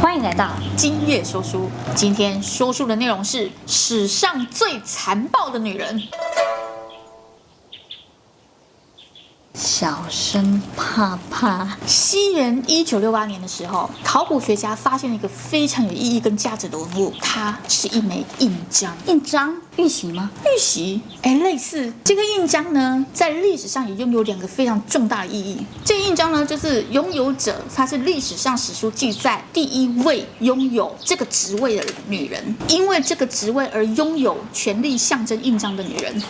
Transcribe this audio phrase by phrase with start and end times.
[0.00, 1.68] 欢迎来到今夜说书。
[1.96, 6.00] 今天说书的内容是史上最残暴的女人。
[9.54, 11.76] 小声怕怕。
[11.86, 18.92] 西元一九六八年的时候，考古学家发现了一个非常有意义跟价值的文物，它是一枚印章。
[19.06, 19.54] 印章？
[19.76, 20.28] 玉玺吗？
[20.44, 21.00] 玉玺？
[21.22, 21.92] 哎，类似。
[22.02, 25.64] 这个印章呢，在历史上也拥有两个非常重大的意义。
[25.84, 36.20] 这个印章呢，就是拥有者，她是历史上史书记载第一位拥有这个职位的女人，因为这个职位而拥有权力象征印章的女人。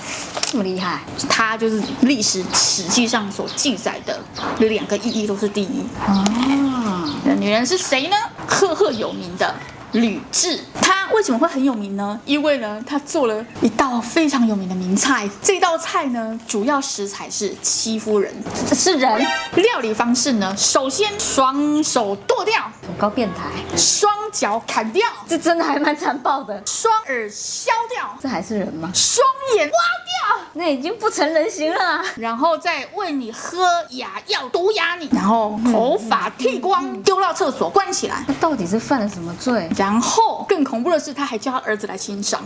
[0.43, 1.01] 这么厉害？
[1.27, 4.21] 她就是历史史记上所记载的
[4.59, 5.87] 两个意义都是第一。
[6.07, 8.17] 啊，那女人是谁呢？
[8.47, 9.55] 赫赫有名的。
[9.93, 12.21] 吕雉，她为什么会很有名呢？
[12.27, 15.27] 因为呢，她做了一道非常有名的名菜。
[15.41, 18.31] 这道菜呢，主要食材是戚夫人，
[18.75, 19.27] 是人。
[19.55, 23.45] 料理方式呢，首先双手剁掉，很高变态；
[23.79, 28.91] 双脚砍掉，这真的还蛮残暴的；双耳削掉，这还是人吗？
[28.95, 32.05] 双眼挖掉，那已经不成人形了啊。
[32.17, 38.25] 然后再喂你喝哑药，毒哑你，然后头发剃光，丢到厕所关起来。
[38.27, 39.69] 那到底是犯了什么罪？
[39.77, 42.43] 然后更恐怖的是，他还叫他儿子来欣赏，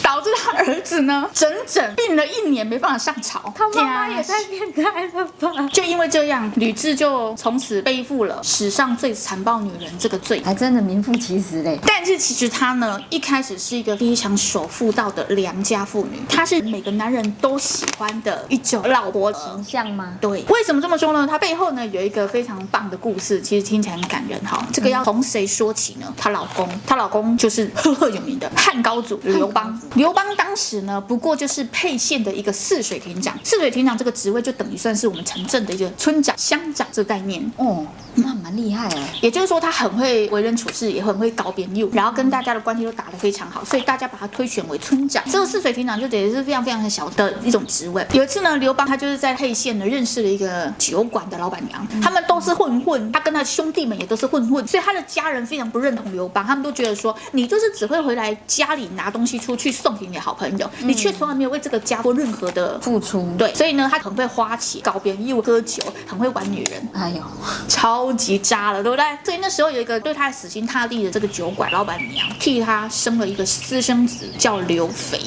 [0.00, 3.52] 导致他儿子呢整整病了一年，没办法上朝。
[3.54, 5.68] 他妈妈也太变态了吧！
[5.72, 11.78] 就因为这样，吕雉就从此背负了史上最残暴女人这个罪，还真的名副其实嘞。
[11.86, 20.16] 但是其实她呢，一开始是一个非常守妇道的良家妇女，她是每个男人都喜欢的一种老婆形象吗？
[20.20, 20.42] 对。
[20.48, 21.26] 为什么这么说呢？
[21.26, 24.66] 她背后呢有一个非常棒的故事，其实听起来很感人哈。
[24.72, 26.12] 这个要从谁说起呢？
[26.16, 26.66] 她老公。
[26.86, 29.78] 她老公就是赫赫有名的汉高祖刘邦。
[29.94, 33.38] 刘邦当时呢，不过就是沛县的一个泗水亭长。
[33.44, 37.38] 泗水亭长这个职位就等于算是我们城镇的一个村长、乡长这个概念。
[37.56, 37.86] 哦，
[38.24, 38.98] 那蛮厉害哦。
[39.20, 45.22] 也就是说，他很会为人处事，也很会搞别扭，然后跟大家的关系都打得非常好，所以大家把他推选为村长。
[45.30, 48.06] 这个泗水亭长就等于是非常非常小的一种职位。
[48.12, 63.28] 有一次呢，刘邦他就是在沛县呢认识了一个酒馆的老板娘，他们都是混混，他跟他兄弟们也都是混混，所以他的家人非常不认同刘邦，他们都觉得说，你就是只会回来家里拿东西出去送给你的好朋友，你却从来没有为这个家做任何的付出。
[63.38, 67.22] 对，所以呢，他很会花钱搞别人又喝酒，很会玩女人，哎呦，
[67.68, 69.04] 超超级渣了，对不对？
[69.22, 75.20] 所以那时候有一个对他死心塌地的这个酒馆老板娘，替他生了一个私生子，叫刘肥，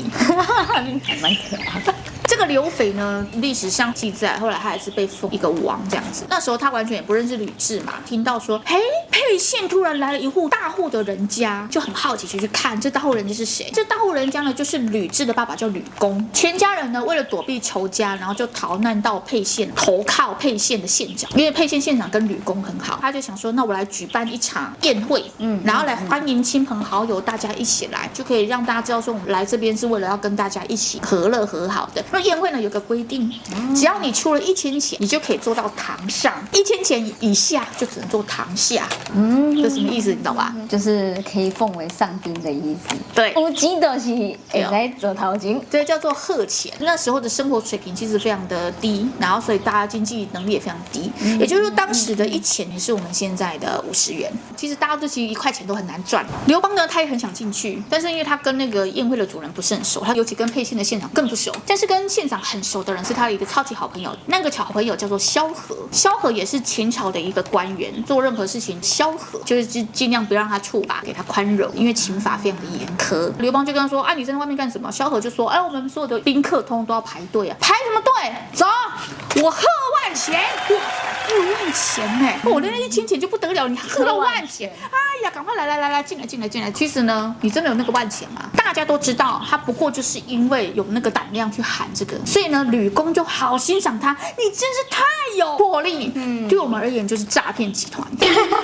[0.68, 1.94] 还蛮可爱的。
[2.32, 6.24] 这个刘肥呢，历史上记载，后来他还是被封一个王这样子。
[6.30, 8.78] 那时候他完全也不认识吕雉嘛，听到说，嘿，
[9.12, 13.70] 沛县突然来了一户大户的人家，就很好奇去去看这大户人家是谁。
[13.74, 32.02] 这大户人家呢，就是吕雉的爸爸叫吕公，全家人呢为了躲避仇家，然后就逃难到沛县，投靠沛县的县长，因为沛县县长跟吕公很好，他就想说，那我来举办一场宴会，嗯，然后来欢迎亲朋好友，大家一起来，就可以让大家知道说，我们来这边是为了要跟大家一起和乐和好的。
[32.22, 33.32] 宴会呢有个规定，
[33.76, 38.88] 只要你出了一千钱，你就可以坐到堂上；一千钱以下就只能坐堂下。
[39.16, 40.14] 嗯，这什么意思？
[40.14, 40.56] 你懂吧？
[40.70, 42.96] 就是可以奉为上宾的意思。
[43.14, 44.10] 对，有钱就是
[44.50, 46.72] 会来做头金，这叫做贺钱。
[46.80, 51.12] 那时候的生活水平其实非常的低，然后所以大家经济能力也非常低。
[51.40, 54.32] 也就是说，当时的一钱也是我们现在的五十元。
[54.56, 56.26] 其实大家都其实一块钱都很难赚。
[56.46, 65.76] 刘邦呢，他也很想进去，但是因为他跟那个宴会的主人不是很熟，他尤其跟沛县的县长更不熟，但是跟县长很熟的人是他的一个超级好朋友，那个好朋友叫做萧何。
[65.92, 73.32] 萧何也是秦朝的一个官员，做任何事情，萧何就是尽尽量不让他触法，给他宽容，因为秦法非常的严苛。
[73.40, 78.12] 刘邦就跟他说：“啊，你在外面干什么？”萧何就说：“哎，我们所有的宾客通通都要排队啊，排什么队？
[78.54, 78.66] 走，
[79.42, 79.64] 我贺
[80.04, 82.52] 万钱，我，贺万钱呢？
[82.54, 86.70] 我的那一千钱就不得了，你贺了万钱，哎呀，赶快来来来来，进来进来进来。
[86.72, 88.42] 其实呢，你真的有那个万钱吗？
[88.58, 95.04] 大家都知道，他不过就是因为有那个胆量去喊这个，所以呢，吕公就好欣赏他，你真是太
[95.38, 96.12] 有魄力。
[96.16, 98.08] 嗯，对我们而言就是诈骗集团。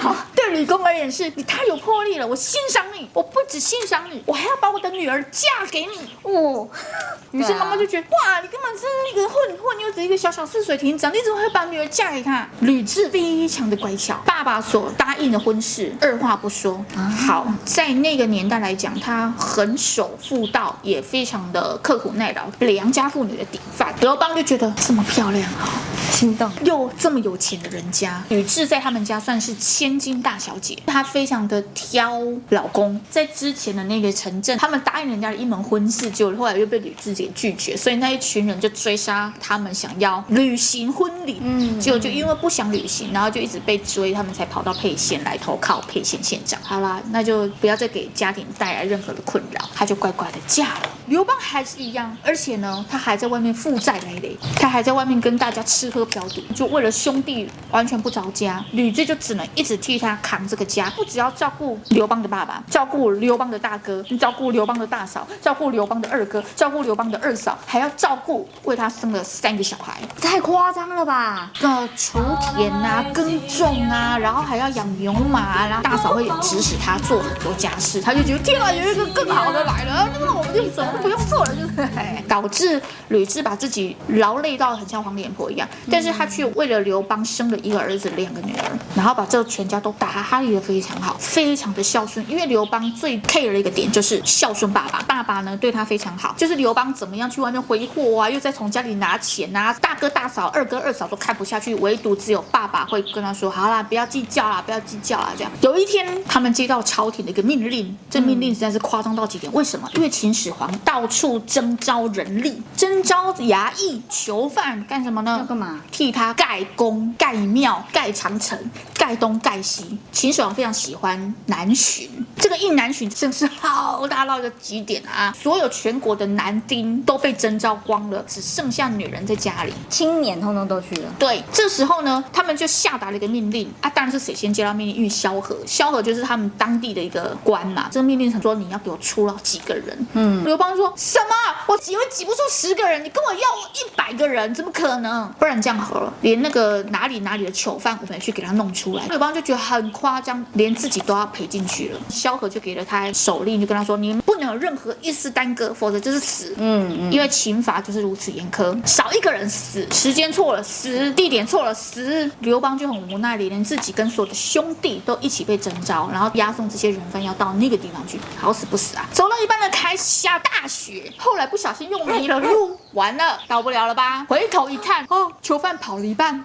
[0.07, 6.09] 好，对吕公而言是你太有魄力了，我欣赏你，我不止欣赏你，我还要把我的女儿嫁给你。
[6.23, 6.67] 哦，
[7.31, 12.47] 于是妈妈就觉得，哇，你根本是一个混混，又是一个小小泗水亭长，你怎么会把女儿嫁给他？
[12.61, 16.83] 吕雉非常的乖巧，爸爸所答应的婚事，二话不说。
[17.27, 23.93] 好，在那个年代来讲，他很守妇道，也非常的刻苦耐劳，良家妇女的典范。
[23.99, 25.67] 刘邦就觉得这么漂亮啊，
[26.11, 32.21] 心动，又这么有钱的人家，吕雉在他们家算是千金大小小姐，她非常的挑
[32.51, 32.97] 老公。
[33.09, 41.41] 在之前的那个城镇，他们答应人家的一门婚事，结果后来又被吕雉给拒绝，所以那一群人就追杀他们，想要履行婚礼。
[41.41, 46.57] 嗯，结果就因为不想履行，然后就一直被追，他们才跑到沛县来投靠沛县县长。
[46.63, 50.89] 好啦，那就不要再给家庭带来任何的困扰，她就乖乖的嫁了。
[51.07, 58.63] 刘邦还是一样，而且呢，他还在外面负债累累，他还在外面跟大家吃喝嫖赌，就为了兄弟完全不着家。
[58.71, 71.51] 吕雉就只能一直替他扛这个家，不只要照顾刘邦的爸爸，照顾刘邦的大哥，照顾刘邦的大嫂，照顾刘邦的二哥，照顾刘邦的二嫂，还要照顾为他生了三个小孩，太夸张了吧？
[71.61, 72.19] 呃，锄
[72.55, 80.83] 田啊，耕种啊，然后还要养牛马啊，然后大嫂会指使他做很多家事，他就觉得天啊，有一个更好的来了，那么我们就走。
[81.01, 81.89] 不用做了，就是
[82.27, 92.25] 导致吕雉把自己劳累到很像黄脸婆一样，但是她却为了刘邦生了一个儿子，两个女儿，然后把这个家都打哈利的非常好，非常的孝顺。
[92.29, 109.51] 因为刘邦最 care 的一个点就是孝顺爸爸，爸爸呢对他非常好，就是刘邦怎么样去外面挥霍啊，又再从家里拿钱啊，大哥大嫂、二哥二嫂都看不下去，唯独只有爸爸会跟他说：“好啦，不要计较啦，不要计较啦。”这样有一天，他们接到朝廷的一个命令，这命令实在是夸张到极点。
[109.53, 109.89] 为什么？
[109.95, 110.67] 因为秦始皇。
[110.85, 115.37] 到处征召人力，征召衙役、囚犯干什么呢？
[115.39, 115.81] 要干嘛？
[115.91, 118.57] 替他盖宫、盖庙、盖长城、
[118.93, 119.97] 盖东盖西。
[120.11, 125.35] 秦始皇非常喜欢南巡，这个一南巡真是浩大到一个极点啊！
[125.37, 131.13] 所有全国的男丁都被征召光了，只剩下女人在家里，青年通通都去了。
[131.19, 134.95] 对，这时候呢，他们就下达了一个命令啊，当然是谁先接到命令？
[134.95, 137.89] 因为萧何，萧何就是他们当地的一个官嘛。
[137.91, 140.07] 这个命令想说你要给我出了几个人？
[140.13, 140.67] 嗯，刘邦。
[140.77, 141.33] 说什么？
[141.65, 145.27] 我挤会挤不出十个人，你跟我要我一百个人，怎么可能？
[145.39, 149.03] 不然这样好了，连那个哪里哪里的囚犯，我们也去给他弄出来。
[149.07, 151.99] 刘邦就觉得很夸张，连自己都要赔进去了。
[152.09, 162.29] 萧何就给了他手令，就跟他说：“你们不能有任何一丝耽搁，否则就是死。”嗯嗯，因为刑罚就是如此严苛，少一个人死，时间错了死，地点错了死。
[162.41, 169.05] 刘邦就很无奈，连自己跟所有的兄弟都一起被征召，然后押送这些人犯要到那个地方去，好死不死啊！
[169.13, 170.67] 走到一半的开始下大。
[170.67, 174.25] 雪，后来不小心用迷了路， 完了，到不了了吧？
[174.27, 176.33] 回头一看，哦，囚犯跑了一半，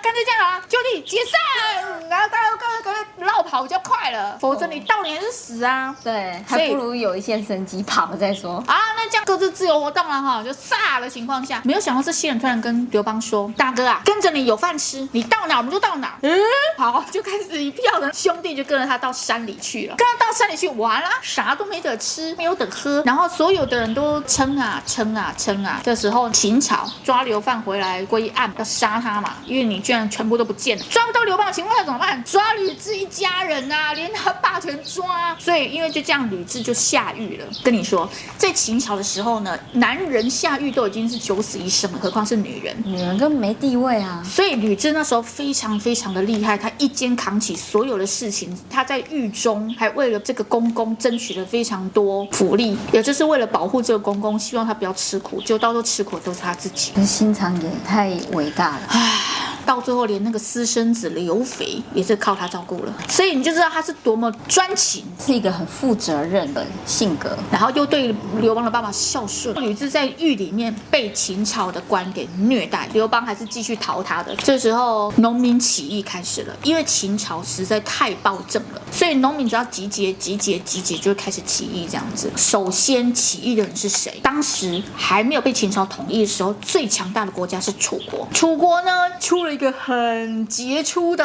[0.00, 5.94] 干脆这样啊，就地解散，然后大家都赶快赶快绕跑比较快了，否则你到你还是死啊。
[6.02, 8.76] 对，还不如有一线生机跑了再说啊。
[8.96, 16.40] 那这样各自自由活动了哈，就炸的情况下，没有想到这些人突然跟刘邦说：“大哥啊，跟着你有饭吃，你到哪我们就到哪。”嗯，
[16.78, 19.96] 好，就开始一票人兄弟就跟着他到山里去了。
[19.96, 23.24] 跟他到山里去，完了，啥都没得吃，没有得喝，然后。
[23.34, 25.80] 所有的人都撑啊撑啊撑啊！
[25.82, 32.22] 这时候秦朝抓流放回来归案，要杀他嘛，因为你居然全部都不见了，抓不到刘邦的情况下怎么办？
[32.22, 35.36] 抓吕雉一家人啊，连他爸全抓。
[35.38, 37.46] 所以因为就这样，吕雉就下狱了。
[37.64, 38.08] 跟你说，
[38.38, 42.76] 在秦朝的时候呢，男人下狱都已经是九死一生了，何况是女人？
[42.84, 44.22] 女人根本没地位啊。
[44.24, 48.56] 所以吕雉那时候非常非常的厉害，她一肩扛起所有的事情。
[48.70, 53.24] 她在狱中还为了这个公公争取了非常多福利，也就是。
[53.24, 56.92] 为了保护这个公公，希望他不要吃苦，就到时候吃苦都是他自己。
[57.02, 59.20] 心肠也太伟大了，唉。
[59.64, 69.54] 到最后，连那个私生子刘肥也是靠他照顾了，所以你就知道他是多么专情，是一个很负责任的性格，然后又对刘邦的爸爸孝顺。
[69.62, 74.36] 吕雉在狱里面被秦朝的官给虐待，刘邦还是继续逃他的。
[74.36, 82.30] 这时候农民起义开始了，因为秦朝实在太暴政了，所以农民只要集结、集结、集结，就会开始起义这样子。
[82.36, 84.20] 首先起义的人是谁？
[84.22, 88.28] 当时还没有被秦朝统一的时候，最强大的国家是楚国。
[88.32, 89.54] 楚国呢，出了。
[89.54, 91.24] 一个很杰出的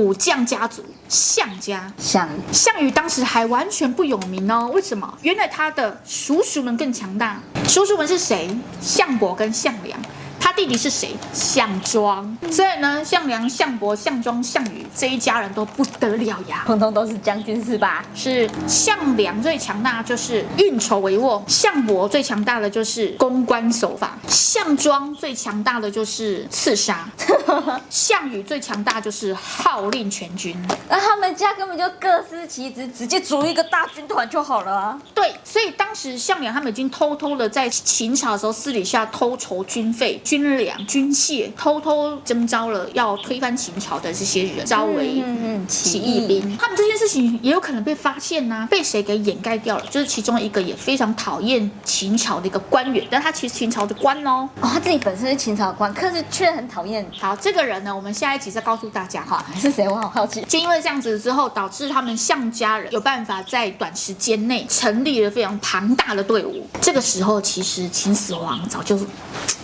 [0.00, 1.92] 武将家族，项家。
[1.98, 4.70] 项羽，项羽当时还完全不有名哦。
[4.72, 5.18] 为什么？
[5.20, 7.38] 原来他的叔叔们更强大。
[7.68, 8.48] 叔叔们是谁？
[8.80, 10.00] 项伯跟项梁。
[10.40, 11.14] 他弟弟是谁？
[11.32, 12.36] 项庄。
[12.50, 18.04] 所以呢，项梁、项伯、项庄、项羽这一家人都不得了呀，通通都是将军是吧？
[18.14, 18.50] 是。
[18.66, 27.08] 项梁最强大就是运筹帷幄，项伯最强大的就是公关手法，项庄最强大的就是刺杀，
[27.90, 30.56] 项羽最强大就是号令全军。
[30.88, 35.00] 那他们家根本就各司其职，直接组一个大军团就好了啊。
[35.14, 40.20] 对，所以当时项梁他们已经偷偷的在秦朝的时候私底下偷筹军费。
[40.30, 45.20] 军粮、军械，偷偷征召了要推翻秦朝的这些人，招为
[45.66, 46.56] 起义兵。
[46.56, 49.84] 他们这件事情也有可能被发现呐、啊，被谁给掩盖掉了？
[49.90, 57.04] 就是其中一个也非常讨厌秦朝的一个官员，但他其实秦朝的官哦，哦，他自己本身是秦朝官，可是却很讨厌。
[57.18, 59.88] 好，这个人呢，我们下一集再告诉大家哈，是谁？
[59.88, 60.40] 我好好奇。
[60.42, 66.64] 就因为这样子之后，导致他们项家人有办法在短时间内成立了非常庞大的队伍。
[66.80, 68.96] 这个时候，其实秦始皇早就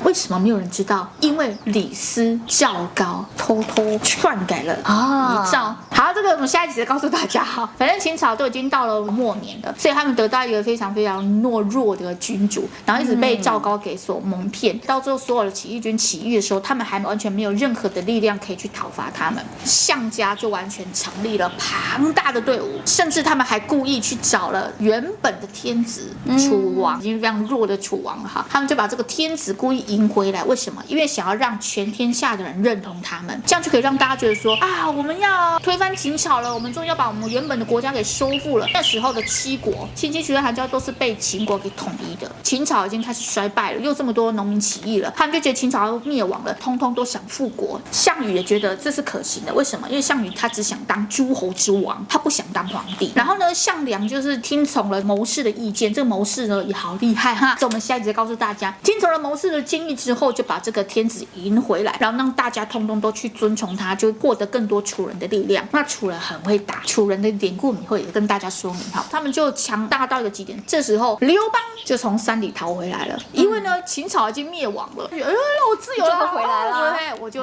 [0.03, 1.09] 为什么没有人知道？
[1.21, 5.75] 因为李斯赵高偷偷篡改了啊遗诏。
[5.91, 7.69] 好，这个我们下一集再告诉大家哈。
[7.79, 14.79] 反正秦朝都已经到了末年了，所以他们得到一个非常非常懦弱的君主，然后一直被赵高给所蒙骗。
[14.81, 19.43] 到最后，所有的起义军起义的时候，他们还完全没有任何的力量可以去讨伐他们。
[19.65, 28.45] 项家就完全成立了庞大的队伍，甚至他们还故意去找了原本的天子楚王，已经非常弱的楚王了哈。
[28.51, 30.83] 他们就把这个天子故意迎回来，为什么？
[30.89, 38.67] 因为想要让全天下的人认同他们，这样就可以让大家觉得说啊，我们要推翻秦朝了，我们终于要把我们原本的国家给收复了。
[38.73, 47.81] 那时候的七国，亲戚、徐韩、交都是被秦国给统一的，秦朝已经开始衰败了，又这么多农民起义了，他们就觉得秦朝要灭亡了，通通都想复国。
[47.91, 49.89] 项羽也觉得这是可行的，为什么？
[49.89, 53.13] 因为项羽他只想当诸侯之王，他不想当皇帝。
[53.15, 57.57] 然后呢，项梁就是听从了谋士的意见，这个谋士呢也好厉害哈。
[57.59, 65.67] 这我们下一集再告诉大家，听从了谋士的建议之后，就把这个天子迎回来，然后让大家通通都去遵从他，就获得更多楚人的力量。
[65.73, 69.03] 那楚人很会打，楚人的典故你会也跟大家说明哈。
[69.11, 70.63] 他们就强大到一个极点。
[70.67, 77.43] 这时候刘邦就从山里逃回来了，因为呢秦朝已经灭亡了，哎呦，我自由了， 回来了，对，我就。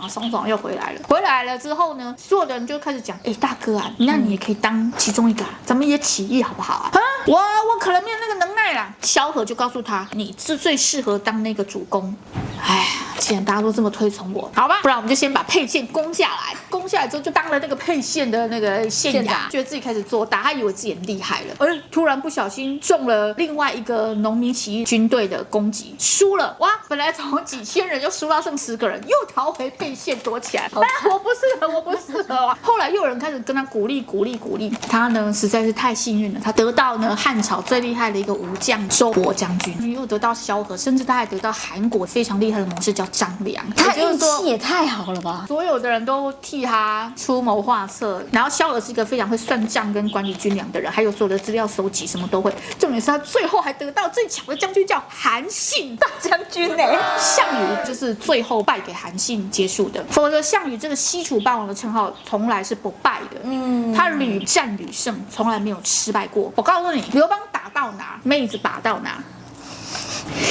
[0.00, 1.00] 啊，爽爽又回来了。
[1.08, 8.94] 回来了之后呢，所有的人就开始讲：“哎，大哥啊，那你也可以当其中一个，啊，咱们也起义好不好啊？”啊，我我可能没有那个能耐啦。
[9.02, 12.14] 萧何就告诉他：“你是最适合当那个主公。”
[12.62, 12.88] 哎，
[13.18, 16.56] 既然大家都这么推崇我，好吧，不然我们就先把沛县攻下来。
[16.68, 21.54] 攻下来之后，就当了那个沛县的那个县衙，觉得自己开始做大，他以为自己很厉害了。
[21.58, 26.56] 而突然不小心中了另外一个农民起义军队的攻击，输了。
[26.60, 30.68] 哇，本来从几千人就输到剩十个人，又逃回沛县躲起来。
[30.72, 32.34] 但我不适合，我不适合。
[32.34, 34.70] 啊 后来又有人开始跟他鼓励，鼓励，鼓励。
[34.88, 43.64] 他呢，实在是太幸运了，他得到呢汉朝最厉害的一个武将周勃将军，又得到萧何，甚至他还得到韩国非常厉害的谋士叫张良。
[43.74, 45.44] 他运气也太好了吧！
[45.46, 52.52] 所有的人都替他出谋划策，然后萧何是一个非常会算账跟管理军粮的人，还有所有的资料收集，什么都会。
[52.78, 56.82] 重点是他最后还得到最强的将军叫韩信大将军呢。
[57.18, 63.40] 项羽就是最后败给韩信结束的，否则项羽这个西楚霸王的称号从来是不败的。
[63.44, 66.52] 嗯，他屡战屡胜，从来没有失败过。
[66.56, 69.22] 我告诉你，刘邦打到哪，妹子把到哪。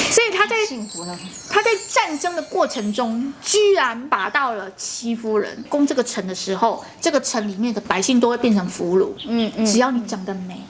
[0.10, 0.55] 所以他在
[1.50, 9.10] 他在战争的过程中，居然拔到了戚夫人攻这个城的时候，这个城里面的百姓都会变成俘虏。
[9.27, 10.62] 嗯嗯，只要你长得美，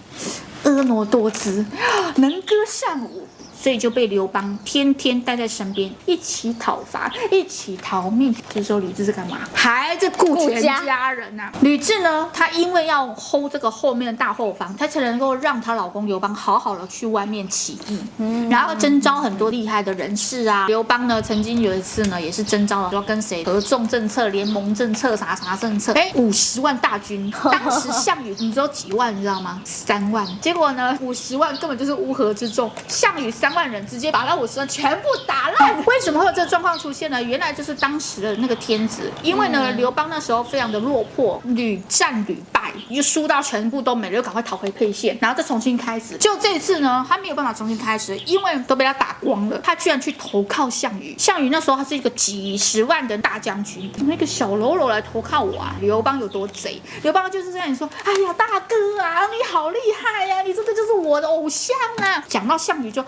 [0.63, 1.63] 婀娜多姿，
[2.17, 3.27] 能歌善舞。
[3.65, 8.31] 所以就被刘邦天天带在身边，一起讨伐，一起逃命。
[8.47, 9.39] 这时候吕雉是干嘛？
[9.55, 11.53] 还在顾全家人呐、啊。
[11.61, 20.67] 吕雉呢，她因为要 hold 这个后面的大后方，她才能够让她老公刘邦好好的去外面起义，嗯，然后征召很多厉害的人士啊。
[20.67, 25.91] 刘邦呢，曾经有一次呢，也是征召了说跟谁合纵政策、联盟政策、啥啥政策。
[25.93, 29.59] 哎，五十万大军， 当时项羽你知道几万，你知道吗？
[29.65, 30.23] 三万。
[30.39, 33.54] 结果呢，五十万根本就是乌合之众，项羽三。
[33.55, 37.21] 万人直接把那五十万全部打烂，为什么会有这个状况出现呢？
[37.23, 46.17] 原来就是当时的那个天子，因为呢刘邦那时候非常的落魄，屡战屡败，又输到全部都没了，又赶快逃回沛县，然后再重新开始。
[46.17, 49.59] 就这次呢，他没有办法重新开始，因为都被他打光了。
[49.63, 55.75] 他居然去投靠项羽，项羽那时候他是一个几十万的大将军，那个小喽啰来投靠我啊？
[55.79, 56.81] 刘邦有多贼？
[57.03, 63.03] 刘邦就是这样说：“哎呀，大哥啊，你好厉害呀，啊，你真的就是我的偶像啊！”讲到项羽就。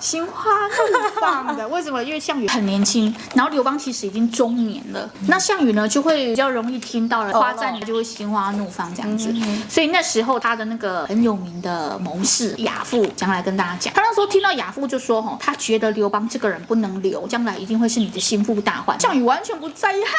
[0.00, 2.02] 心花怒放的，为什么？
[2.02, 5.08] 因为项羽很年轻，然后刘邦其实已经中年了。
[5.28, 9.34] 那项羽呢，就会比较容易听到了夸赞，就会心花怒放这样子。
[9.68, 20.10] 所以那时候他的那个很有名的谋士亚父，将来跟大家讲，他那时候听到亚父就说：“哈，他觉得刘邦这个人不能留，将来一定会是你的心腹大患。”项羽完全不在意，哈，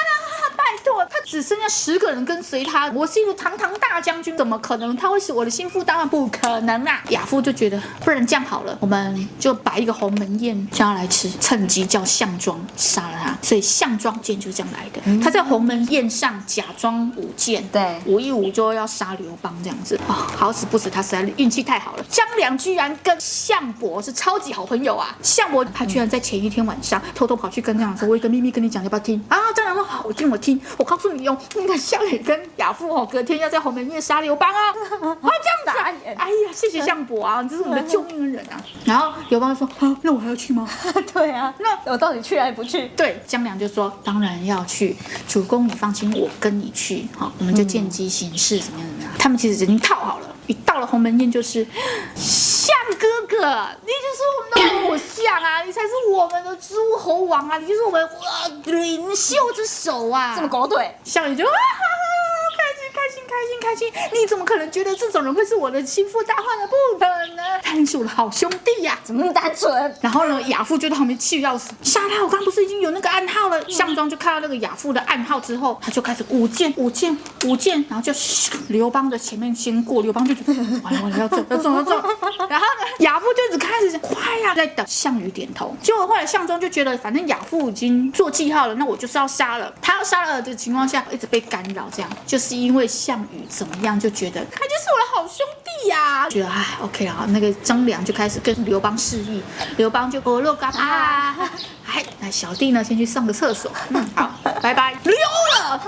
[0.66, 6.10] 拜托，他只剩下十个人跟随他，我是一个堂堂大将军，怎么可能他会是我的心腹当然？
[6.10, 7.04] 不可能啊！
[7.10, 13.38] 亚夫就觉得，不然这样好了，我们就摆一个鸿门宴叫他来吃，趁机叫项庄杀了他。
[13.42, 15.02] 所以项庄剑就是这样来的。
[15.06, 20.00] 嗯、他在鸿门宴上假装舞剑，对，舞一舞就要杀刘邦这样子。
[20.08, 25.16] 哦，好死不死，他实在运气太好了，张良居然跟项伯是超级好朋友啊！
[25.22, 30.55] 项伯他居然在前一天晚上偷偷跑去跟这样说：“我有个秘密跟你讲，要不要听？”啊，张良说：“好，我听，我听。
[30.78, 34.70] 我告诉你哦，那个项羽跟亚父哦，隔天要在鸿门宴杀刘邦啊！
[35.22, 35.30] 啊，
[35.66, 40.68] 这样子，哎呀，谢谢项伯啊， 你这是我们的救命恩人啊！”然后刘邦说：“啊，那我还要去吗？”
[41.14, 42.88] 对啊，那我到底去还不去？
[42.96, 44.96] 对，江良就说：“当然要去，
[45.28, 47.08] 主公你放心，我跟你去。
[47.18, 49.12] 好，我们就见机行事，怎么样怎么样？
[49.18, 51.66] 他们其实已经套好了。”一到了鸿门宴，就是
[52.66, 61.52] 项哥哥，你就是我们的偶像啊，你才是我们的诸侯王啊，你就是我们哇领袖之首啊，这么狗腿，项羽就啊。
[61.52, 62.15] 开心开
[63.50, 63.92] 心开心！
[64.14, 66.68] 你怎么可能觉得这种人会是我的心腹大患呢？
[66.68, 69.00] 不可能，他是我的好兄弟呀、啊！
[69.04, 69.96] 怎么那么单纯？
[70.02, 72.24] 然后呢，亚父就在旁边气要死，杀他！
[72.24, 73.70] 我刚不是已经有那个暗号了？
[73.70, 77.16] 项庄就看到那个亚父的暗号之后，他就开始舞剑舞剑
[77.46, 78.12] 舞剑，然后就
[78.70, 81.92] 刘邦的前面先过，刘邦就觉得完了完了要走要走要走，
[82.50, 85.76] 然后呢，亚父就一直开始快呀，在等项羽点头。
[85.82, 89.96] 结果后来项庄就觉得，反正亚父已经做记号了，那我就是要杀了他。
[89.96, 92.86] 要杀了的情况下，一直被干扰，这样就是因为。
[92.96, 99.42] 项羽怎么样就觉得他就是我的好兄弟呀、啊，觉得哎，OK 啊，那个张良就开始跟刘邦示意，
[99.78, 101.36] 刘邦就哦，肉干啊，
[101.86, 105.82] 哎，那小弟呢先去上个厕所， 嗯，好，拜拜，溜了。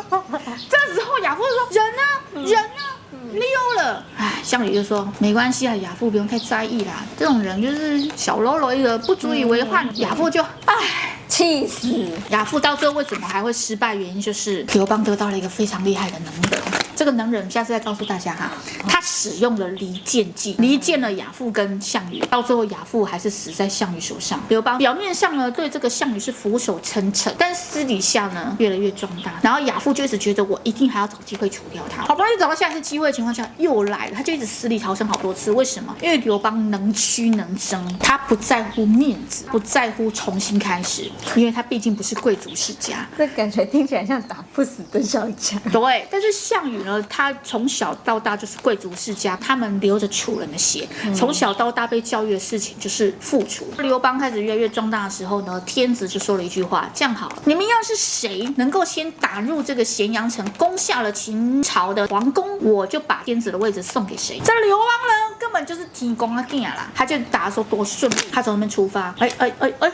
[0.69, 2.49] 这时候亚父说：“人呢？
[2.49, 3.33] 人呢？
[3.33, 10.73] 溜了。”哎，项羽就说：“没关系啊，亚父不用太在意啦，这种人就是小喽啰一个，不足以为患。”亚父就哎。
[11.29, 12.07] 气死！
[12.29, 13.93] 亚父到最后为什么还会失败？
[13.93, 16.61] 原因就是刘邦得到了一个非常厉害的能人。
[16.97, 18.51] 这个能人下次再告诉大家哈。
[18.89, 24.41] 他使用了离间计，离间了亚父跟项羽，到最后亚父还是死在项羽手上。
[24.49, 29.33] 刘邦表面上呢对这个项羽是俯首称臣，但私底下呢越来越壮大。
[29.43, 32.01] 然后亚父就一直觉得我一定还要找机会除掉他。
[32.01, 35.51] 好不容易找到下一次机会的情况下又来了，他就一直死里逃生好多次。
[35.51, 35.95] 为什么？
[36.01, 41.11] 因为刘邦能屈能伸，他不在乎面子，不在乎重新开始。
[41.35, 45.59] 因为他毕竟不是贵族世家，这感觉听起来像打不死的小强。
[45.71, 53.67] 对，但是项羽呢，他从小到大就是贵族世家，他们流着楚人的血，从小到大被教育的事情就是付出。
[53.79, 64.41] 刘邦开始越来越壮大的时候呢，天子就说了一句话：这样好，你们要是谁能够先打入这个咸阳城，攻下了秦朝的皇宫，我就把天子的位置送给谁。
[64.43, 69.91] 这刘邦呢，根本就是提供啊干啦，他就打说多顺利，他从那边出发，哎哎哎哎，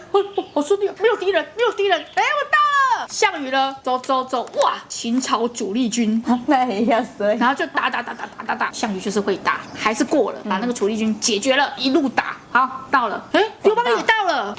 [0.54, 2.63] 好顺利，没有敌人，没有敌人，哎，我到了。
[3.14, 14.56] 项羽呢，走走走，哇，秦朝主力军，那也要死，然后就打打打打打打打，项羽就是会打，还是过了，把那个主力军解决了，一路打，好到了，哎，刘邦也到了。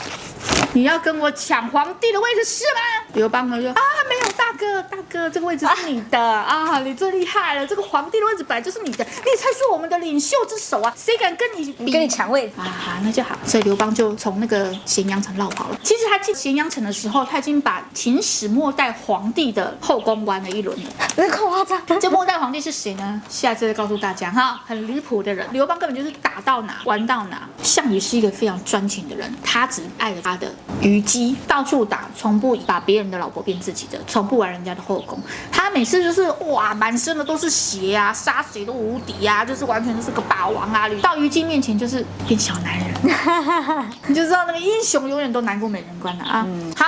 [0.73, 3.07] 你要跟我抢皇帝的位置是吗？
[3.15, 11.93] 刘邦呢就啊，没有大哥，大哥，这个位置是你的啊， 啊，你最厉害了，这个皇帝的位置本来就是你的，你才是我们的领袖之首啊，谁敢跟你比？
[11.93, 12.65] 跟你抢位置啊？
[12.65, 13.39] 好，那就好。
[13.47, 15.79] 所以刘邦就从那个咸阳城绕跑了。
[15.85, 20.91] 其实他进咸阳城的时候，他已经把秦始末代皇帝的后宫玩了一轮了。
[21.17, 21.81] 很夸张。
[22.01, 23.23] 这末代皇帝是谁呢？
[23.29, 24.61] 下次再告诉大家哈。
[24.67, 27.49] 很离谱的人，刘邦根本就是打到哪玩到哪。
[27.63, 30.53] 项羽是一个非常专情的人，他只爱着他的。
[30.81, 35.19] 虞姬到处打，从不把别人的老婆变自己的，从不玩人家的后宫。
[35.51, 40.89] 他每次就是哇，满身的都是血啊，杀谁都无敌啊，就是完全就是个霸王啊！
[41.01, 46.45] 到虞姬面前就是变小男人， 你就知道那个英雄永远都难过美人关了啊！
[46.47, 46.85] 嗯、好。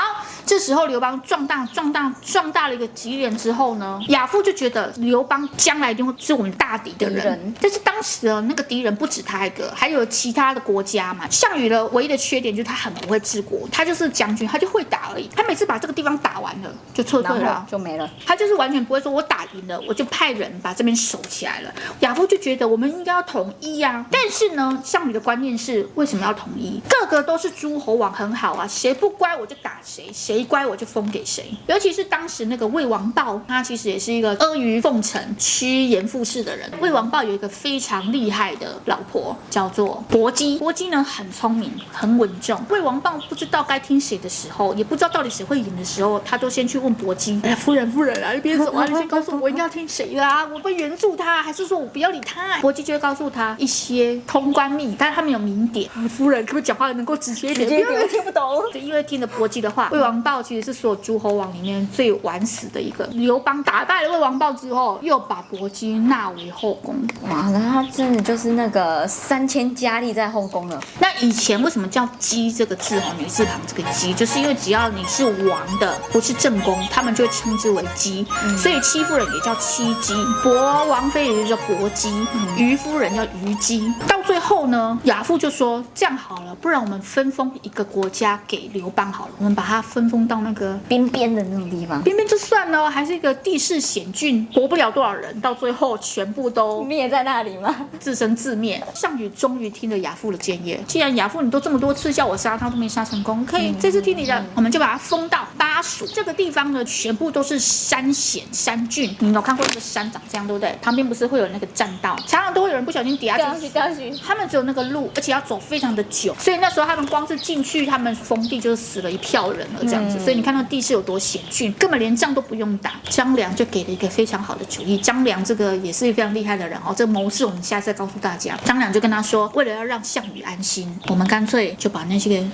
[0.47, 7.25] 这时候刘邦壮大壮大壮大了一个极点之后呢，亚父就觉得刘邦将来一定会是我们大敌的人。
[7.25, 11.29] 人但是当时的，那个敌人不止他一个，还有其他的国家嘛。
[11.29, 15.29] 项羽的唯一的缺点就是他很不会治国，他就是将军，他就会打而已。
[15.35, 18.09] 他每次把这个地方打完了就撤退了，就没了。
[18.25, 21.75] 他就是完全不会说，我打赢了我就派人把这边守起来了。
[22.01, 24.07] 亚父就觉得我们应该要统一呀、啊。
[24.13, 26.81] 但是呢，项羽的观念是为什么要统一？
[26.89, 30.36] 个个都是诸侯王，很好啊，谁不乖我就打谁，谁。
[30.37, 36.71] 谁乖我就封给谁，尤其是当时那个魏王豹，他其实也是一个阿谀奉承、趋炎附势的人。
[36.79, 40.59] 魏王豹有一个非常厉害的老婆，叫做薄姬。
[40.59, 42.61] 薄姬呢很聪明，很稳重。
[42.69, 50.45] 魏王豹不知道该听谁的时候，也不知道到底谁会赢的时候，他都先去问薄姬：“哎，夫人，夫人啊，一边走啊， 你先告诉我，我应该要听谁的啊？
[50.45, 55.89] 我会援助他，还是说我不要理他？”薄姬就会告诉他一些通关秘，但是他没有明点。
[56.11, 57.71] 夫人可不可以讲话能够直接一点？
[57.71, 58.45] 因为听不懂。
[58.75, 60.17] 就，因为听了薄姬的话，魏王。
[60.27, 63.07] 豹其实是所有诸侯王里面最晚死的一个。
[63.13, 66.97] 刘邦打败了魏王豹之后，又把薄姬纳为后宫。
[67.31, 70.83] 哇，那他真的就是那个三千佳丽在后宫了。
[70.99, 73.13] 那以前为什么叫姬这个字哈？
[73.17, 78.27] 女字旁这个姬，就是因为只要你是王的，不是正宫，他们就会称之为姬。
[78.45, 80.13] 嗯、所以戚夫人也叫戚姬，
[80.43, 82.11] 薄王妃也就叫薄姬，
[82.57, 83.95] 虞夫人叫虞姬。
[84.09, 92.01] 到最后呢，亚父就说这样好了，不然我们分封一个国家给刘邦好了，我们把它分封到那个边边的那种地方。
[92.03, 97.75] 边边就算了，还是一个地势险峻，活不了多少人，到最后全部都灭在那里吗？
[97.99, 98.81] 自生自灭。
[98.95, 109.15] 项羽终于听了亚父的建议，既然亚父你都这么多次叫我杀他都没杀成功，可以这次听你的，我们就把它封到巴蜀这个地方呢，全部都是山险山峻。
[109.19, 110.73] 你有看过那个山长这样对不对？
[110.81, 113.69] 旁边不是会有那个栈道，常常都会有人不小心跌下去。
[113.71, 114.13] 掉下去。
[114.25, 120.19] 他们只有那个路，而且要走非常的久，所以那时候他们光是进去，他们封地就是死了一票人了这样子。
[120.19, 122.93] 所以你看那地势有多险峻，根本连仗都不用打。
[123.09, 124.99] 张良就给了一个非常好的主意。
[124.99, 128.57] 张良这个也是非常厉害的人哦，这个谋士我们下次再告诉大家。
[128.65, 132.47] 张良就跟他说，为了要让项羽安心，我们干脆就把那些个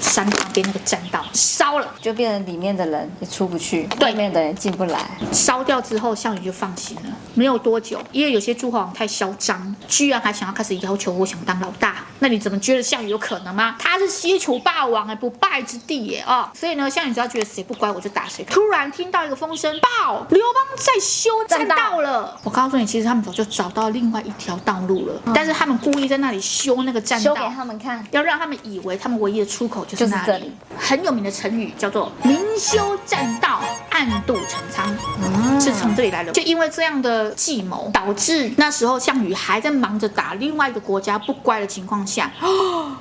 [0.00, 4.98] 山旁边那个栈道烧了，就变成里面的人也出不去，对外面的人进不来。
[5.32, 7.16] 烧掉之后，项羽就放心了。
[7.34, 11.96] 没有多久，因为有些诸侯王太嚣张，居然还想要开始要求我想当老大。
[12.20, 13.76] 那你怎么觉得项羽有可能吗？
[13.78, 16.50] 他是西楚霸王哎，不败之地耶啊、哦！
[16.52, 18.44] 所以呢，项羽只要觉得谁不乖，我就打谁。
[18.44, 22.36] 突然听到一个风声，报刘邦在修栈道了。
[22.42, 30.26] 我告诉你，其实他们早就找到另外一条道路了，嗯、但是他们故意在那里修那个栈道，修给他们看，要让他们以为他们唯一的出口就是那里。
[30.26, 30.52] 就是这里。
[30.76, 34.84] 很有名的成语叫做“明修栈道，暗度陈仓”，
[35.22, 36.32] 嗯、是从这里来的。
[36.32, 42.30] 就因为这样的计谋，导致那时候项羽还在忙着打另外一个国家不乖的情况下，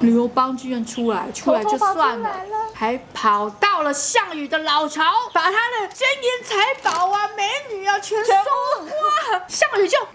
[0.02, 2.30] 刘邦居然出来，出来就算了，
[2.74, 8.32] 还跑到了项羽的老巢，把他的金银财宝啊、美女啊全收
[9.32, 9.98] 刮，项羽就。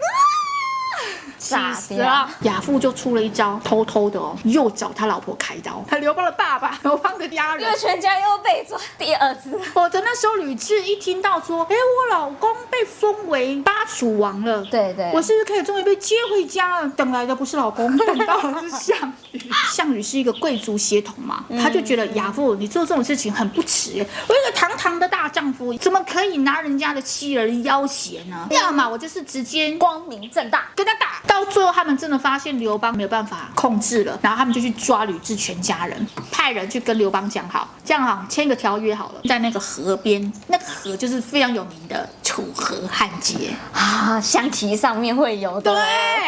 [1.39, 2.29] 傻死了！
[2.41, 5.83] 亚父就出了一招，偷偷的哦，又找他老婆开刀。
[5.89, 9.59] 他刘邦的爸爸，刘邦的家人，因为全家又被抓第二次。
[9.73, 16.87] 否则那时候吕雉一听到说，哎，我老公被封为巴蜀王了，对对，我是不是可以终于被接回家了？
[16.95, 19.22] 等来的不是老公，等到的是项羽。
[19.71, 24.05] 项羽是一个贵族血统嘛，他就觉得亚父你做这种事情很不耻。
[24.27, 28.47] 我一个堂堂的大丈夫，怎么可以拿人家的妻儿要挟呢？
[28.51, 31.13] 要么我就是直接光明正大跟他打。
[31.25, 45.73] 到最后，他们真的发现刘邦没有办法控制了，然后他们就去抓吕雉全家人，派人去跟刘邦讲好，这样好签个条约好了，在那个河边，那个河就是非常有名的楚河汉界啊，象棋上面会有的。
[45.73, 45.83] 对，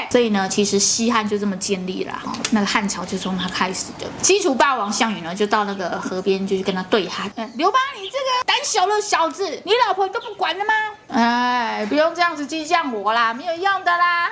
[0.10, 4.06] 所以呢，其实西汉就这么建立了哈，那个汉朝就从他开始的。
[4.22, 10.74] 西楚霸王项羽呢，就到那个河边就去跟他对喊，刘邦，你这个胆小的小子，你老婆都不管了吗？
[11.10, 14.30] 哎，不用这样子激将我啦，没有用的啦。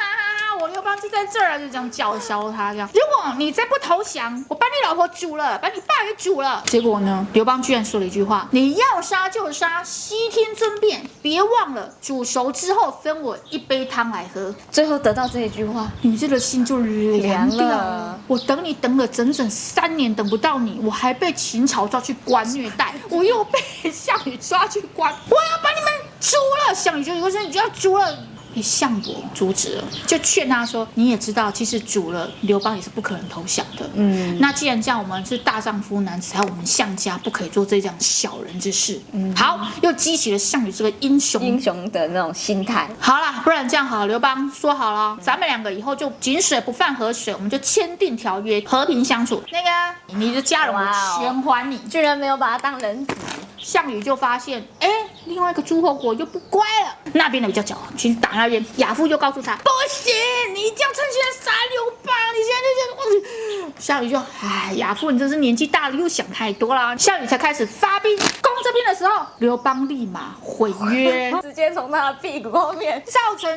[0.96, 2.90] 就在这儿，就这样叫嚣他这样。
[2.94, 6.64] 如果你再不投降，我把你老婆煮了，把你爸给煮了。
[6.68, 14.54] 结果呢，刘邦居然说了一句话：你要杀就杀，悉听尊便，别忘了煮熟之后分我一杯汤来喝。
[14.72, 17.64] 最后得到这一句话，你这个心就凉了。
[17.66, 23.60] 了我等你等了整整三年，等不到你，我还被秦朝抓去关虐待，我又被
[23.92, 26.76] 项羽抓去关，我要把你们煮了。
[26.76, 28.18] 项羽就说：你就要煮了。
[28.54, 33.90] 被项伯阻止了，就劝他说：“你也知道，其实主了刘邦也是不可能投降的。
[33.96, 39.00] 嗯，那既然这样，我们是大丈夫男子，还有我们项家不可以做这样小人之事。
[39.12, 42.90] 嗯，好，又激起了项羽这个英雄英雄的那种心态。
[43.00, 49.42] 好了，不然这样好，刘邦说好了，咱们两个以后就井水不犯河水，我们就签订条约，和平相处。
[49.52, 50.80] 那个你的家人我
[51.20, 53.16] 全还你，居然没有把他当人质。
[53.58, 54.88] 项羽就发现，哎。”
[55.26, 58.64] 另外一个诸侯国又不乖了，那边的比较狡猾，去打那边。
[58.78, 60.14] 亚父就告诉他：“不行，
[60.54, 62.14] 你一定要趁现在杀刘邦。
[62.34, 73.50] 你现在就这样。”项羽就：“哎，亚父，你真是年纪大了，又想太多了。”项羽才开始发兵攻这边的时候，刘邦立马毁约， 直接从他的屁股后面，造成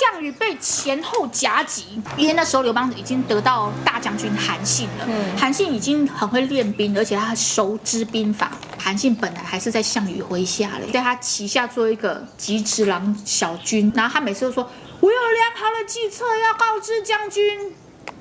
[0.00, 2.00] 项羽被前后夹击。
[2.16, 8.50] 因为那时候刘邦已经得到大将军韩信了，嗯、韩信已经很会练兵，而且他熟知兵法。
[8.84, 14.68] 韩信本来还是在项羽麾下嘞，在他旗下做一个戟指郎小军，然后他每次都说
[15.00, 17.72] ：“我有良好的计策要告知将军。”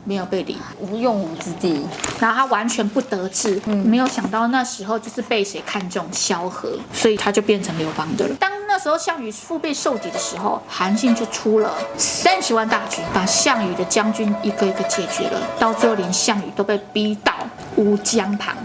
[0.05, 1.85] 没有被理，无用武之地，
[2.17, 3.61] 然后他完全不得志。
[3.65, 8.35] 嗯，没有想到那时候就是被谁看中萧何，所以他就变成刘邦的了。
[8.35, 17.33] 当那时候项羽腹背受敌的时候，韩信就出了三十万大军，把项羽的将军一个一个解决了，到最后连项羽都被逼到
[17.75, 18.55] 乌江旁。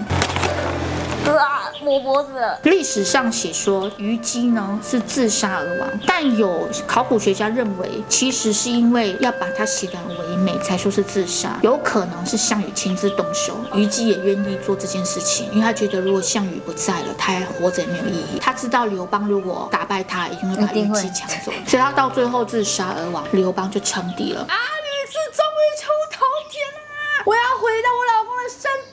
[1.82, 2.58] 磨脖子。
[2.64, 11.58] 历史上写说虞姬呢是自杀而亡，但有考古学家认为，其实是因为要把她写得很唯美，才说是自杀。
[11.62, 18.38] 有可能是项羽亲自动手，虞姬也愿意做这件事情，因为他觉得如果项羽不在了，他还活着也没有意义。
[18.40, 23.24] 他知道刘邦如果打败他，一定会把虞姬抢走，所以他到最后自杀而亡。
[23.32, 24.40] 刘邦就称帝了。
[24.42, 28.87] 啊，你是终于出头天了，我要回到我老公的身边。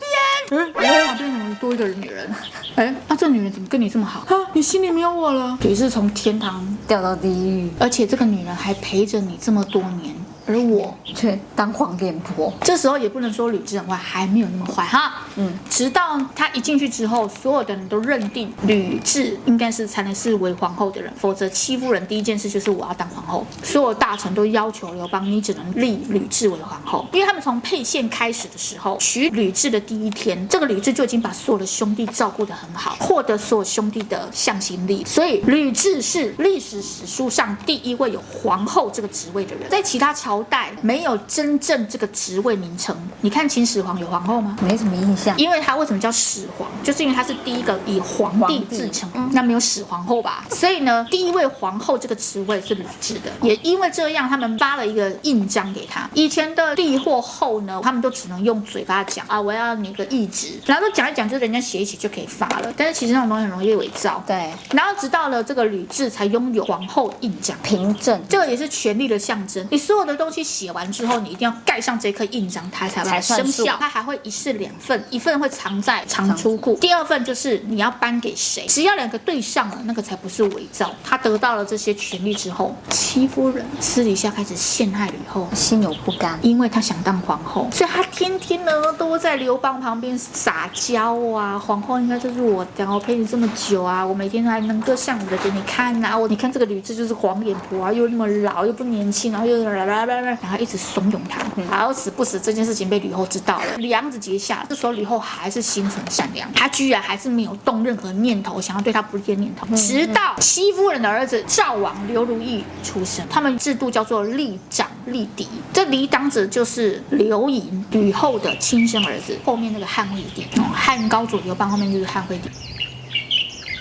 [0.52, 2.30] 嗯，旁边怎么多一个女人？
[2.76, 4.20] 哎，那、啊、这女人怎么跟你这么好？
[4.22, 5.58] 啊，你心里没有我了？
[5.62, 10.16] 你是从天堂掉到地狱，而且这个女人还陪着你这么多年。
[10.48, 15.24] 而我却当黄脸婆，这时候也不能说吕雉很坏，还没有那么坏哈。
[15.38, 23.46] 嗯，直到他一进去之后，所有的人都认定吕雉应该是才能是为皇后的人，否则欺负人第一件事就是我要当皇后。
[23.64, 40.35] 所有大臣都要求刘邦，你只能立吕雉为皇后，因为他们从沛县开始的时候，娶吕雉的第一天，这个吕雉就已经把所有的兄弟照顾得很好，获得所有兄弟的向心力，所以吕雉是历史史书上第一位有皇后这个职位的人，在其他朝。
[40.36, 42.94] 朝代没有真正这个职位名称。
[43.22, 44.58] 你看秦始皇有皇后吗？
[44.62, 45.38] 没什么印象。
[45.38, 46.68] 因为他为什么叫始皇？
[46.84, 49.10] 就是因为他是第一个以皇帝自称。
[49.14, 50.46] 嗯、那没有始皇后吧？
[50.50, 53.32] 所以呢，第一位皇后这个职位是吕雉的。
[53.42, 56.10] 也因为这样，他们发了一个印章给他。
[56.14, 62.74] 以前的帝或后呢，他们都只能用嘴巴讲啊，我要你个懿旨，然后都讲一讲，就人家写一写就可以发了。
[62.76, 64.22] 但是其实那种东西很容易伪造。
[64.28, 64.52] 对。
[64.72, 69.66] 然后直到了这个吕雉才拥有皇后印章凭证，这个也是权力的象征。
[69.72, 73.78] 你所有的东西写完之后，你一定要盖上这颗印章，它才才生效。
[73.80, 80.92] 它还会一式两份，一份会藏在藏书库，第二份就是你要颁给谁，只要两个对上了，那个才不是伪造。
[81.04, 100.56] 他得到了这些权利之后，戚夫人私底下开始陷害吕后，心有不甘，因为他想当皇后，所以他天天呢都在刘邦旁边撒娇啊，皇后应该就是我的，我陪你这么久啊，我每天还能歌善舞的给你看啊，我你看这个吕雉就是黄脸婆啊，又那么老又不年轻，然后又啦啦啦然后。
[100.56, 104.66] 一直怂恿他，好死不死这件事情被吕后知道了，梁子结下。
[104.70, 109.68] 这时候吕后还是心存善良，她居然还是没有动任何念头想要对他不利的念头。
[109.76, 119.38] 直到戚夫人的儿子赵王刘如意出生，他们制度叫做立长立嫡，这嫡长子就是刘盈，吕后的亲生儿子。
[119.44, 122.50] 后面那个汉惠帝，汉高祖刘邦后面就是汉惠帝。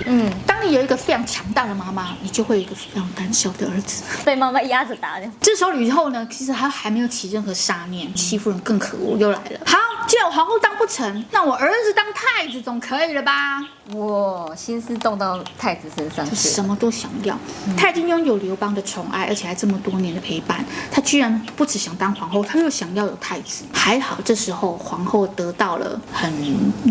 [0.06, 5.30] 嗯，当你有一个非常强大的妈妈，你就会有一个非常胆小的儿子，被妈妈压着打的。
[5.40, 9.60] 这时候吕后呢，其实她还没有起任何杀念，戚夫人更可恶，又来了。
[9.66, 9.78] 好。
[10.06, 13.58] 既然我皇后当不成，那我儿子当太子总可以了吧？
[13.94, 17.34] 哇，心思动到太子身上去，什么都想要。
[17.66, 20.62] 嗯、他已经拥有刘邦的宠爱，而且还这么多年的陪伴。
[20.90, 23.64] 他居然不只想当皇后，他又想要有太子。
[23.72, 26.30] 还好，这时候皇后得到了很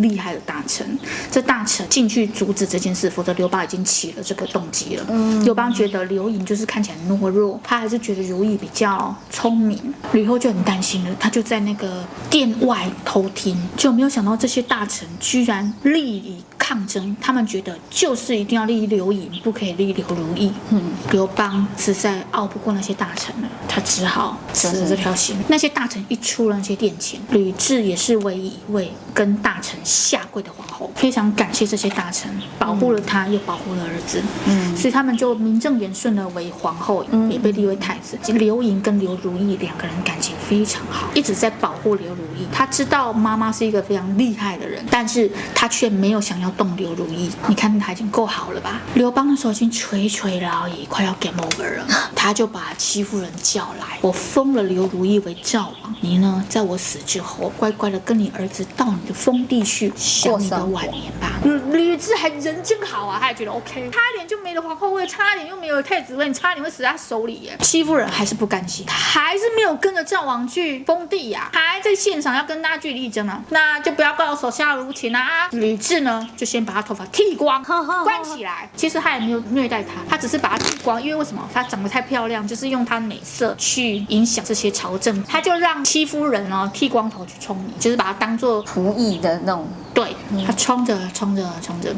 [0.02, 0.98] 厉害的大臣，
[1.30, 5.06] 这大臣进去阻止这件事，否则刘邦已经起了这个动机了。
[5.10, 9.94] 嗯，刘邦觉得刘盈就是看起来懦弱，他还是觉得如意比较聪明。
[10.12, 12.90] 吕后就很担心了，他就在那个殿外。
[13.06, 20.52] 偷听，就没有想到这些大臣居然立以抗争，他们觉得就是一定要立刘盈，不可以立刘如意。
[20.70, 25.36] 嗯，刘邦实在拗不过那些大臣了，他只好死了这条心。
[25.48, 34.22] 那些大臣一出了那些殿前，吕雉也是唯一一位跟大臣下跪的皇后，非常感谢这些大臣保护了她，又保护了儿子。
[34.46, 38.18] 嗯，所以他们就名正言顺的为皇后，也被立为太子。
[38.34, 42.48] 刘盈跟刘如意两个人感情非常好，一直在保护刘如意。
[42.52, 43.14] 他知道。
[43.14, 47.32] 妈妈是一个非常厉害的人，但是他却没有想要动刘如意。
[47.48, 48.82] 你看他已经够好了吧？
[48.96, 51.86] 刘邦的时候已经垂垂老矣，快要 game over 了。
[52.16, 61.40] 他就把戚夫人叫来，我封了刘如意为赵王，你呢，在我死之后，乖乖的跟你儿子到你的封地去享你的晚年吧。
[61.44, 67.58] 吕吕雉还人真好啊，他也觉得 OK，差点就没了皇后位，差点又没有太子位，你差点会死在他手里耶。
[67.62, 75.48] 戚夫人还是不甘心，还是没有跟着赵王去封地呀、啊，还在现场要跟他据理力争啊，那就不要怪我手下无情啊。
[75.52, 77.62] 吕雉呢，就先把他头发剃光，
[78.04, 78.70] 关起来。
[78.76, 81.48] 其实他也没有虐待他，他只是把他剃光，因为为什么？
[81.54, 85.22] 他长得太漂亮，就是用他美色去影响这些朝政。
[85.26, 89.68] 他就让戚夫人哦剃光头去充你，就是把他当做仆役的那种。
[89.94, 90.16] 对，
[90.48, 91.94] 他冲着冲着冲着。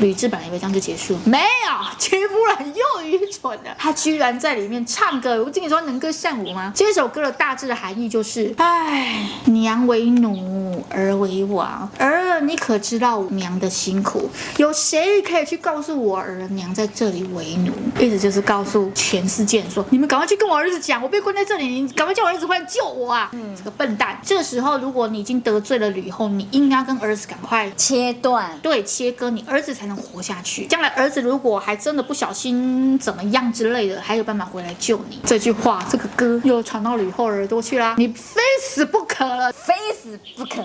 [0.00, 1.44] 吕雉本来以为这样就结束，没有，
[1.98, 5.42] 屈夫人又愚蠢了，她居然在里面唱歌。
[5.44, 6.72] 我跟你说能歌善舞吗？
[6.74, 14.28] 这首歌的大致的含义就是：哎，娘为奴，儿为王，儿儿，你可知道娘的辛苦？
[14.56, 17.72] 有谁可以去告诉我儿娘在这里为奴？
[17.98, 23.30] 意思就是告诉全世界说，你们赶快去跟我儿子讲，我被关在这里，你赶快叫我儿子回来救我啊！
[23.32, 24.20] 嗯，这个笨蛋。
[24.24, 30.66] 这个时候，如果你已经得罪了吕后，你应该跟儿子赶快切断，对，切割，你儿子才能活下去。
[30.66, 35.20] 将来儿子如果还真的不小心怎么样之类的，还有办法回来救你。
[35.24, 40.64] 这句话，这个歌又传到吕后耳朵去啦，你非死不可了，非死不可。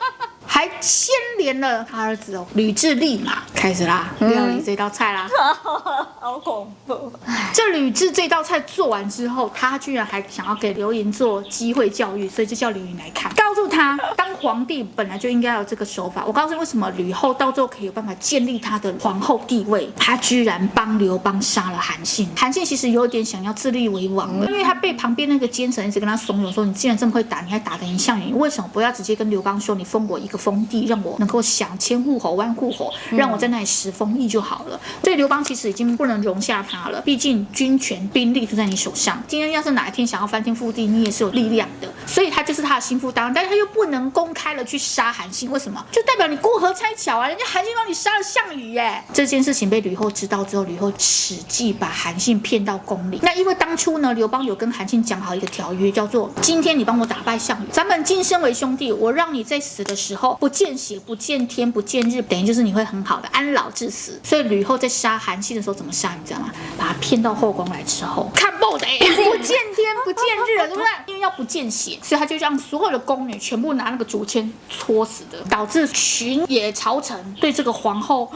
[0.61, 5.27] 还牵连了他儿子哦，吕雉立马开始啦，料理这道菜啦，
[6.21, 7.11] 好恐怖。
[7.51, 16.23] 这吕雉这道菜做完之后，他居然还想要给刘盈做机会教育，所以就叫刘盈来看，告诉他当皇帝本来就应该有这个手法。
[16.27, 22.29] 我告诉你为什么吕后到最后可以有办法建立她的皇后地位，他居然帮刘邦杀了韩信。
[22.37, 34.77] 韩信其实有点想要自立为王了，因为他被旁边那个奸臣一直跟他怂恿说：“你既然这么会打，你还打得赢项羽，你为什么不要直接跟刘邦说你封我一个封？”封地让我能够享千户侯万户侯，让我在那里食封邑就好了。
[35.01, 39.23] 所以刘邦其实已经不能容下他了，毕竟军权兵力都在你手上。
[39.29, 41.87] 今天要是哪一天想要翻天覆地，你也是有力量的。
[42.05, 45.81] 所以他就是他的心腹当然，但是他又不能公开了去杀韩信，为什么？
[45.89, 47.29] 就代表你过河拆桥啊！
[47.29, 49.01] 人家韩信帮你杀了项羽耶。
[49.13, 53.19] 这件事情被吕后知道之后，吕后使计把韩信骗到宫里。
[53.23, 60.30] 那因为当初呢，刘邦有跟韩信讲好一个条约，叫做今天你帮我打败项羽，咱们今生为兄弟，我让你在死的时候。
[60.39, 64.19] 不见血，不见天，不见日，等于就是你会很好的安老致死。
[64.23, 66.15] 所以吕后在杀韩信的时候怎么杀？
[66.19, 66.51] 你知道吗？
[66.77, 70.85] 把他骗到后宫来之后，看不得， 不见天，不见日了，对不对？
[71.07, 78.31] 因为要不见血，所以他就让所有的宫女全部拿那个竹签戳死的，导致群野朝臣对这个皇后。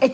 [0.00, 0.08] 哎，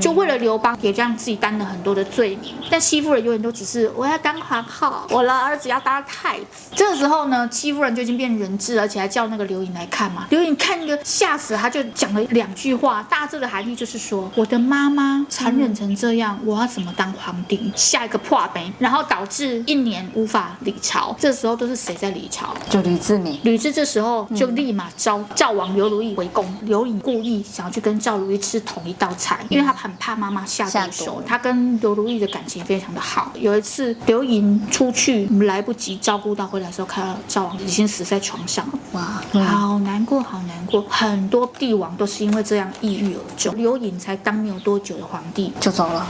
[0.00, 2.54] 就为了刘邦，也这样自己担了很多的罪名。
[2.70, 6.70] 但戚夫人永远都只是我要当皇后，我的儿子要当太子。
[6.76, 10.26] 这个时候呢，戚夫人就已经变人质，而且还叫那个刘盈来看嘛。
[10.30, 17.72] 刘盈看一个吓死，他就讲了两句话，大致的含义就是说，我的妈妈残忍成这样，我要怎么当皇帝？
[17.74, 21.14] 下一个破杯，然后导致一年无法理朝。
[21.18, 22.54] 这时候都是谁在理朝？
[22.68, 23.40] 就吕志敏。
[23.42, 26.46] 吕雉这时候就立马招赵王刘如意回宫。
[26.62, 28.94] 刘盈故意想要去跟赵如意吃同一。
[29.00, 33.32] 道菜，因为他很怕妈妈下毒手，他跟刘如意的感情非常的好。
[33.34, 40.84] 有一次刘盈出去来不及照顾到回来的时候，看到赵王已经死在床上了，哇，好难过，好难过。
[40.88, 46.06] 很多帝王都是因为这样抑郁而终，刘盈才当没有多久的皇帝就走了。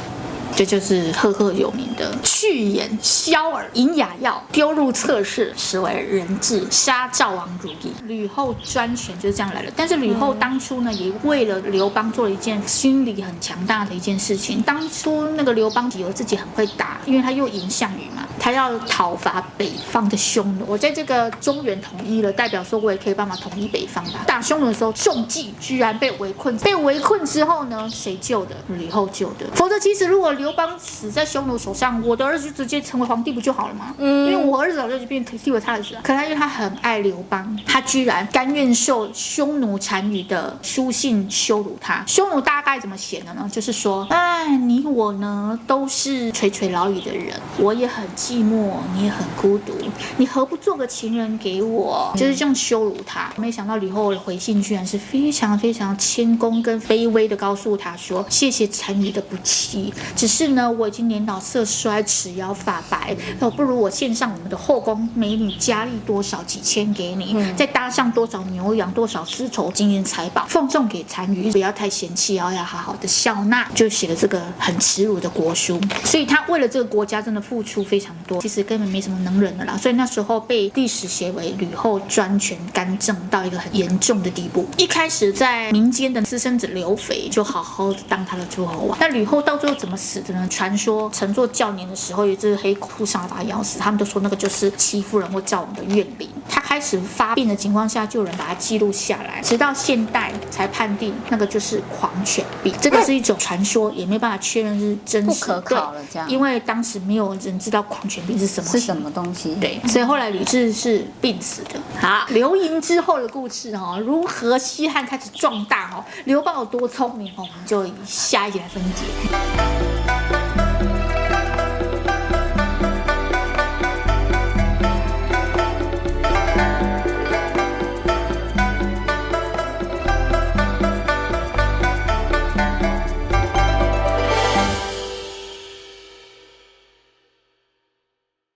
[0.56, 7.92] 这就是赫赫有名的去眼消耳饮哑药丢入侧室，实为人质杀赵王如意。
[8.04, 9.72] 吕后专权就是这样来的。
[9.74, 14.60] 但是吕后当初呢，也为了刘邦做了一件心理很强大的一件事情。
[14.62, 20.64] 当初那个刘邦以为自己很会打，因为他又赢项羽嘛，他要讨伐北方的匈奴。
[20.66, 24.24] 我在这个中原统一了，代表说我也可以帮忙统一北方吧。
[24.26, 26.56] 打匈奴的时候中计，居然被围困。
[26.58, 28.56] 被围困之后呢，谁救的？
[28.68, 29.46] 吕后救的。
[29.54, 33.94] 否则其实如果刘邦死在匈奴手上，我的儿子就直接成为皇帝不就好了吗？
[33.98, 36.00] 嗯，因为我儿子早就就变替为他儿子了。
[36.02, 42.02] 可他因为他很爱刘邦，他居然甘愿受匈奴单于的书信羞辱他。
[42.06, 43.48] 匈奴大概怎么写的呢？
[43.52, 49.72] 就是说，哎，你我呢都是垂垂老矣的人，我也很寂寞，你也很孤独，
[50.16, 52.12] 你何不做个情人给我？
[52.16, 53.30] 就是这样羞辱他。
[53.36, 60.70] 没想到吕后的回信居然是非常非常谦恭跟卑微的，告诉他说：谢谢单于的不弃，只是呢。
[60.70, 73.68] 我已经年老色衰，齿腰发白，那不如我献上我们的后宫美女佳丽多少几千给你，嗯、再搭上多少牛羊、多少丝绸、金银财宝，奉送给单于，不要太嫌弃，要要好好的笑纳。
[73.74, 79.76] 就写了这个很耻辱的国书，所以他为了这个国家真的付出非常多，其实根本没什么能忍的啦。
[79.76, 84.66] 所以那时候被历史写为吕后专权干政到一个很严重的地步。
[84.76, 90.46] 一开始在民间的私生子刘肥就好好的当他的诸侯王，那吕后到最后怎么死的呢？
[90.48, 93.78] 传说乘坐轿年的时候，有一只黑酷刹把他咬死。
[93.78, 96.28] 他们都说那个就是戚夫人或赵王的怨灵。
[96.48, 102.74] 他开始发病的情况下，就有人把它记录下来，直到现代才判定那个就是狂犬病。
[102.80, 106.00] 这个是一种传说，也没办法确认是真实不可靠了。
[106.12, 109.54] 这样，因为当时没有人知道狂犬病是什么是什么东西。
[109.60, 111.80] 对，所以后来吕雉是病死的。
[112.00, 116.04] 好，刘盈之后的故事哈，如何西汉开始壮大哈？
[116.24, 117.42] 刘邦有多聪明哈？
[117.42, 120.09] 我们就以下一集来分解。
[120.10, 120.39] Bye.